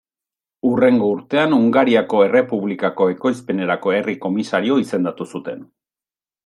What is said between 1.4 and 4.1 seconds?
Hungariako Errepublikako ekoizpenerako